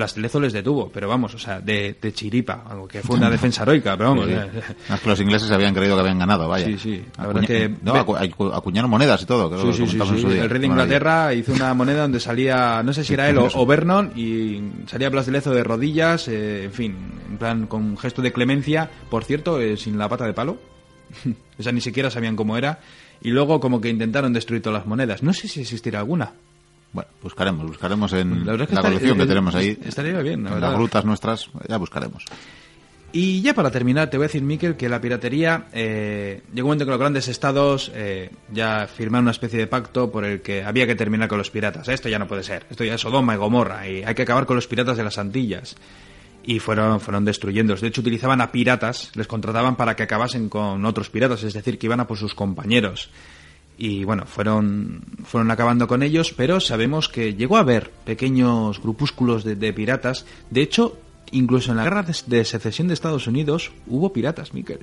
[0.00, 3.16] Blas de Lezo les detuvo, pero vamos, o sea, de, de chiripa, algo que fue
[3.16, 4.26] una defensa heroica, pero vamos.
[4.26, 4.38] Sí, sí.
[4.38, 6.64] eh, No, es que los ingleses habían creído que habían ganado, vaya.
[6.64, 7.04] Sí, sí.
[7.18, 9.50] La verdad que- no, acu- acu- acuñaron monedas y todo.
[9.50, 10.26] creo Sí, que sí, sí.
[10.38, 10.66] El rey de.
[10.66, 14.60] Inglaterra hizo una moneda donde salía, no sé si era él o, o Vernon, y
[14.86, 16.96] salía Blas de Lezo de rodillas, eh, en fin,
[17.30, 20.56] en plan con un gesto de clemencia, por cierto, eh, sin la pata de palo.
[21.58, 22.80] o sea, ni siquiera sabían cómo era.
[23.22, 25.22] Y luego como que intentaron destruir todas las monedas.
[25.22, 26.32] No sé si existirá alguna.
[26.92, 29.78] Bueno, buscaremos, buscaremos en La estaría- colección que tenemos ahí.
[29.84, 30.70] estaría bien, la en verdad.
[30.70, 32.24] las rutas nuestras, ya buscaremos.
[33.12, 36.70] Y ya para terminar, te voy a decir, Miquel, que la piratería eh, llegó un
[36.70, 40.62] momento que los grandes estados eh, ya firmaron una especie de pacto por el que
[40.62, 41.88] había que terminar con los piratas.
[41.88, 44.46] Esto ya no puede ser, esto ya es Sodoma y Gomorra, y hay que acabar
[44.46, 45.76] con los piratas de las Antillas.
[46.44, 47.80] Y fueron, fueron destruyéndolos.
[47.82, 51.78] De hecho, utilizaban a piratas, les contrataban para que acabasen con otros piratas, es decir,
[51.78, 53.10] que iban a por sus compañeros.
[53.82, 59.42] Y bueno, fueron, fueron acabando con ellos, pero sabemos que llegó a haber pequeños grupúsculos
[59.42, 60.26] de, de piratas.
[60.50, 60.98] De hecho,
[61.32, 64.80] incluso en la guerra de, de secesión de Estados Unidos hubo piratas, Miquel.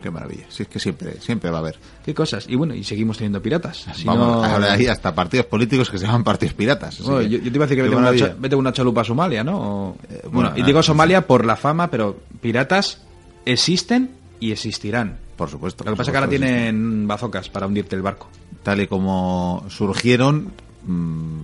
[0.00, 0.44] Qué maravilla.
[0.48, 1.76] Si es que siempre, siempre va a haber.
[2.04, 2.46] ¿Qué cosas?
[2.48, 3.84] Y bueno, y seguimos teniendo piratas.
[3.94, 7.00] Si Vamos, no- ahora hay hasta partidos políticos que se llaman partidos piratas.
[7.00, 8.28] Bueno, yo, yo te iba a decir que vete una, maravilla.
[8.28, 9.58] cha- vete una chalupa a Somalia, ¿no?
[9.58, 10.82] O- Eh, bueno, bueno, y digo.
[10.84, 13.00] Somalia por la fama, pero piratas
[13.44, 15.18] existen y existirán.
[15.36, 15.84] Por supuesto.
[15.84, 18.28] Lo que pasa es que ahora tienen bazocas para hundirte el barco.
[18.62, 20.52] Tal y como surgieron,
[20.84, 21.40] mm,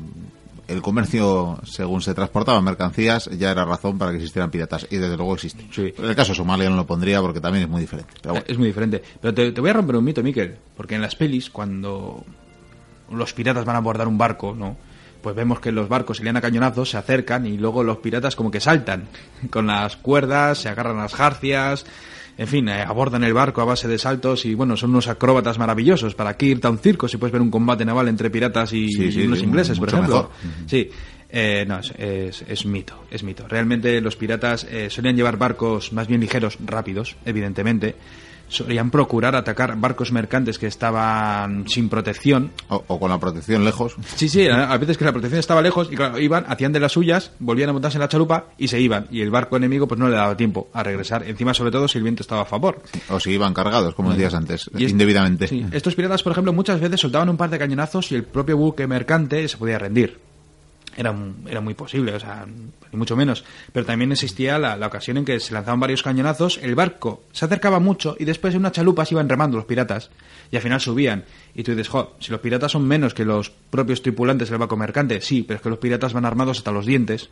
[0.69, 4.87] el comercio, según se transportaban mercancías, ya era razón para que existieran piratas.
[4.91, 5.69] Y desde luego existen.
[5.73, 5.93] Sí.
[5.97, 8.15] En el caso de Somalia no lo pondría porque también es muy diferente.
[8.21, 8.47] Pero bueno.
[8.49, 9.03] Es muy diferente.
[9.21, 10.57] Pero te, te voy a romper un mito, Miquel.
[10.77, 12.25] Porque en las pelis, cuando
[13.11, 14.77] los piratas van a abordar un barco, ¿no?
[15.21, 18.35] Pues vemos que los barcos se lían a cañonazos, se acercan y luego los piratas
[18.35, 19.09] como que saltan
[19.51, 21.87] con las cuerdas, se agarran las jarcias,
[22.39, 25.59] en fin, eh, abordan el barco a base de saltos y bueno, son unos acróbatas
[25.59, 26.15] maravillosos.
[26.15, 28.89] ¿Para qué irte a un circo si puedes ver un combate naval entre piratas y,
[28.89, 30.15] Sí, sí, unos sí, ingleses, por ejemplo?
[30.15, 30.31] mejor.
[30.67, 30.91] Sí.
[31.35, 33.49] Eh, no, es, es, es mito, es mito.
[33.49, 37.95] Realmente los piratas eh, solían llevar barcos más bien ligeros, rápidos, evidentemente.
[38.53, 42.51] Solían procurar atacar barcos mercantes que estaban sin protección.
[42.69, 43.95] O, o con la protección lejos.
[44.17, 46.93] Sí, sí, a veces que la protección estaba lejos y claro, iban, hacían de las
[46.93, 49.07] suyas, volvían a montarse en la chalupa y se iban.
[49.11, 51.27] Y el barco enemigo pues no le daba tiempo a regresar.
[51.27, 52.83] Encima, sobre todo, si el viento estaba a favor.
[53.09, 55.49] O si iban cargados, como decías antes, Y es- indebidamente.
[55.49, 58.57] Sí, estos piratas, por ejemplo, muchas veces soltaban un par de cañonazos y el propio
[58.57, 60.19] buque mercante se podía rendir.
[60.97, 61.15] Era,
[61.49, 63.45] era muy posible, o sea, ni mucho menos.
[63.73, 67.45] Pero también existía la, la ocasión en que se lanzaban varios cañonazos, el barco se
[67.45, 70.11] acercaba mucho y después en una chalupa se iban remando los piratas
[70.51, 71.25] y al final subían.
[71.55, 74.77] Y tú dices, jo, si los piratas son menos que los propios tripulantes del barco
[74.77, 77.29] mercante, sí, pero es que los piratas van armados hasta los dientes,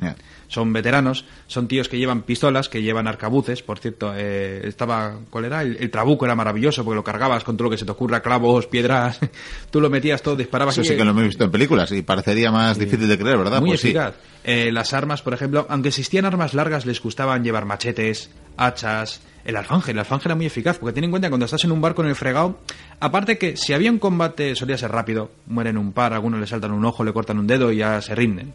[0.49, 5.47] son veteranos, son tíos que llevan pistolas, que llevan arcabuces, por cierto, eh, estaba, ¿cuál
[5.47, 5.63] era?
[5.63, 8.21] El, el trabuco era maravilloso porque lo cargabas con todo lo que se te ocurra,
[8.21, 9.19] clavos, piedras,
[9.71, 12.03] tú lo metías todo, disparabas Eso y- sí que lo hemos visto en películas y
[12.03, 13.50] parecería más difícil de creer, ¿verdad?
[13.59, 13.89] Muy pues sí.
[13.89, 14.15] eficaz.
[14.45, 19.21] Eh, las armas, por ejemplo, aunque existían armas largas, les gustaban llevar machetes, hachas.
[19.45, 21.73] El alfanje, el alfanje era muy eficaz, porque ten en cuenta que cuando estás en
[21.73, 22.61] un barco en el fregado,
[23.01, 26.73] aparte que si había un combate solía ser rápido, mueren un par, algunos le saltan
[26.73, 28.53] un ojo, le cortan un dedo y ya se rinden.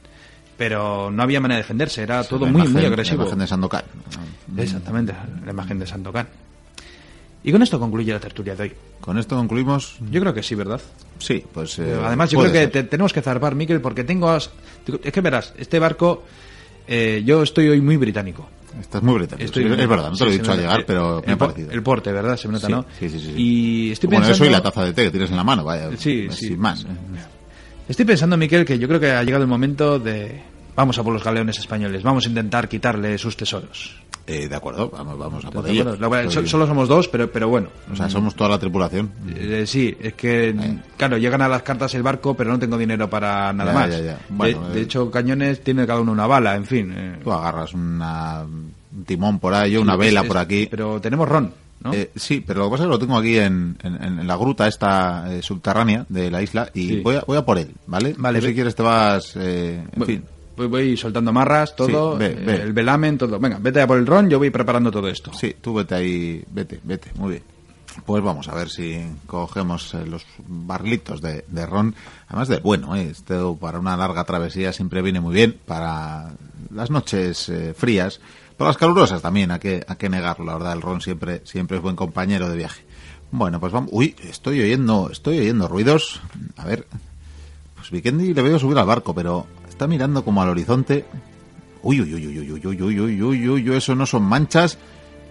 [0.57, 3.23] Pero no había manera de defenderse, era todo La muy, imagen- muy La agresivo.
[3.23, 3.83] imagen de Sandokan.
[4.57, 6.27] Exactamente, la imagen de Sandokan.
[7.47, 8.73] Y con esto concluye la tertulia de hoy.
[8.99, 9.97] Con esto concluimos.
[10.09, 10.81] Yo creo que sí, ¿verdad?
[11.19, 11.77] Sí, pues.
[11.77, 14.29] eh, Además, yo creo que te- tenemos que zarpar, Miquel, porque tengo...
[14.29, 14.49] as-
[15.03, 16.23] Es que verás, este barco...
[16.87, 18.49] eh, yo estoy hoy muy británico.
[18.81, 19.45] Estás muy británico.
[19.45, 21.33] Estoy- sí, es verdad, no te lo he dicho al llegar, eh, pero me el,
[21.33, 21.71] ha parecido.
[21.71, 22.35] el porte, ¿verdad?
[22.35, 22.85] Se me nota, Sí, ¿no?
[22.99, 23.33] sí, sí, sí.
[23.37, 24.43] Y estoy bueno, pensando...
[24.43, 25.91] eso y la taza de té que tienes en la mano, vaya.
[25.97, 26.57] Sí, sin sí.
[26.57, 26.83] más.
[26.83, 26.87] ¿eh?
[27.87, 30.41] Estoy pensando, Miquel, que yo creo que ha llegado el momento de...
[30.75, 33.95] Vamos a por los galeones españoles, vamos a intentar quitarle sus tesoros.
[34.27, 35.95] Eh, de acuerdo, vamos, vamos a por ¿De ello.
[36.09, 37.69] bueno, so- Solo somos dos, pero, pero bueno.
[37.91, 39.11] O sea, somos toda la tripulación.
[39.35, 40.55] Eh, sí, es que,
[40.97, 43.89] claro, llegan a las cartas el barco, pero no tengo dinero para nada Ya, más.
[43.91, 44.19] ya, ya.
[44.29, 44.75] Bueno, de, eh.
[44.75, 46.91] de hecho, cañones tiene cada uno una bala, en fin.
[46.97, 47.19] eh.
[47.23, 50.67] Tú agarras una, un timón por ahí, una vela es- por aquí.
[50.71, 51.93] Pero tenemos ron, ¿no?
[51.93, 54.35] Eh, sí, pero lo que pasa es que lo tengo aquí en, en- en la
[54.37, 56.99] gruta esta eh, subterránea de la isla y Sí.
[57.01, 58.15] voy, a, voy a por él, ¿vale?
[58.17, 60.23] Vale, Tú si quieres te vas, eh, en fin.
[60.57, 62.55] Voy, voy soltando amarras, todo, Sí, ve, eh, ve.
[62.61, 63.39] el velamen, todo.
[63.39, 65.31] Venga, vete a por el ron, yo voy preparando todo esto.
[65.33, 67.43] Sí, tú vete ahí, vete, vete, muy bien.
[68.05, 71.95] Pues vamos a ver si cogemos eh, los barlitos de, de ron.
[72.27, 75.57] Además de bueno, eh, esto para una larga travesía siempre viene muy bien.
[75.65, 76.33] Para
[76.73, 78.19] las noches eh, frías,
[78.57, 80.73] para las calurosas también, hay que, hay que negarlo, la verdad.
[80.73, 82.83] El ron siempre, siempre es buen compañero de viaje.
[83.31, 83.89] Bueno, pues vamos.
[83.93, 86.19] Uy, estoy oyendo, estoy oyendo ruidos.
[86.57, 86.85] A ver,
[87.75, 91.05] pues Vikendi le veo subir al barco, pero está mirando como al horizonte.
[91.83, 94.23] Uy, uy, uy, uy, uy, uy, uy, uy, uy, uy, uy, uy, eso no son
[94.23, 94.77] manchas.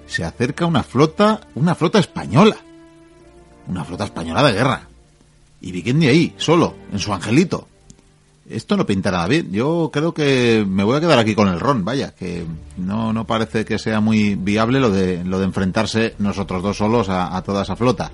[0.07, 2.57] Se acerca una flota, una flota española.
[3.67, 4.89] Una flota española de guerra.
[5.63, 7.69] Y Vikendi ahí, solo, en su angelito.
[8.47, 9.51] Esto no pinta nada bien.
[9.51, 12.45] Yo creo que me voy a quedar aquí con el ron, vaya, que
[12.77, 17.09] no, no parece que sea muy viable lo de, lo de enfrentarse nosotros dos solos
[17.09, 18.13] a, toda esa flota.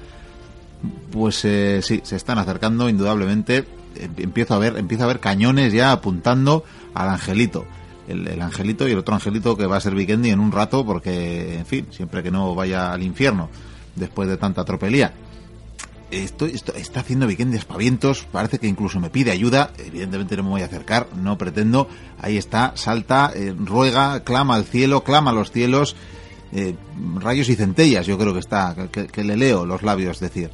[1.10, 3.79] Pues eh, sí, se están acercando indudablemente.
[3.96, 7.64] Em- Empiezo a ver, empiezo a ver cañones ya apuntando al angelito.
[8.08, 10.84] El, el angelito y el otro angelito que va a ser Vikendi en un rato,
[10.84, 13.48] porque, en fin, siempre que no vaya al infierno
[13.94, 15.12] después de tanta tropelía.
[16.10, 20.62] Esto, está haciendo Vikendi aspavientos, parece que incluso me pide ayuda, evidentemente no me voy
[20.62, 21.88] a acercar, no pretendo,
[22.20, 25.94] ahí está, salta, eh, ruega, clama al cielo, clama a los cielos,
[26.52, 26.74] eh,
[27.20, 30.50] rayos y centellas, yo creo que está, que, que le leo los labios decir.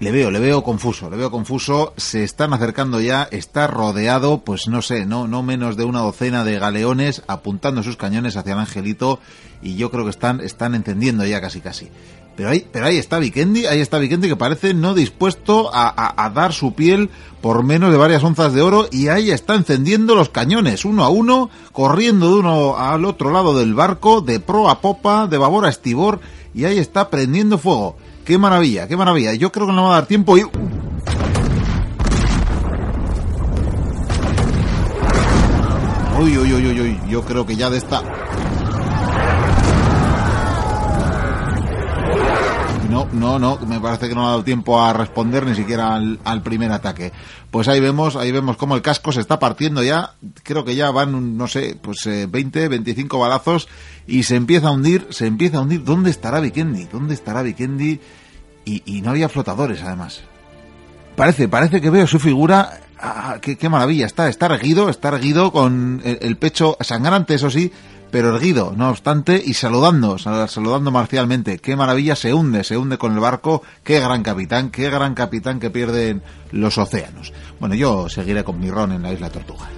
[0.00, 4.66] Le veo, le veo confuso, le veo confuso, se están acercando ya, está rodeado, pues
[4.66, 8.58] no sé, no, no menos de una docena de galeones apuntando sus cañones hacia el
[8.58, 9.20] angelito
[9.62, 11.88] y yo creo que están, están encendiendo ya casi casi.
[12.36, 16.24] Pero ahí, pero ahí está Vikendi, ahí está Vikendi que parece no dispuesto a, a-
[16.26, 17.08] a dar su piel
[17.40, 21.08] por menos de varias onzas de oro y ahí está encendiendo los cañones uno a
[21.08, 25.64] uno, corriendo de uno al otro lado del barco, de pro a popa, de babor
[25.66, 26.18] a estibor
[26.52, 27.96] y ahí está prendiendo fuego.
[28.24, 29.34] Qué maravilla, qué maravilla.
[29.34, 30.44] Yo creo que no va a dar tiempo y...
[36.18, 38.23] Uy, uy, uy, uy, uy, yo creo que ya de esta...
[42.94, 46.42] No, no, no, me parece que no ha dado tiempo a responder ni siquiera al,
[46.44, 47.10] primer ataque.
[47.50, 50.12] Pues ahí vemos, ahí vemos cómo el casco se está partiendo ya,
[50.44, 53.66] creo que ya van, no sé, pues eh, 20, 25 balazos
[54.06, 55.82] y se empieza a hundir, se empieza a hundir.
[55.82, 56.84] ¿Dónde estará Vikendi?
[56.84, 57.98] ¿Dónde estará Vikendi?
[58.64, 60.22] Y, no había flotadores además.
[61.16, 62.78] Parece, parece que veo su figura.
[63.00, 67.72] Ah, qué, maravilla, está, está erguido, está erguido con el pecho sangrante, eso sí,
[68.14, 71.58] pero erguido, no obstante, y saludando, sal- saludando marcialmente.
[71.58, 73.62] Qué maravilla, se hunde, se hunde con el barco.
[73.82, 77.32] Qué gran capitán, qué gran capitán que pierden los océanos.
[77.58, 79.68] Bueno, yo seguiré con mi ron en la isla Tortuga.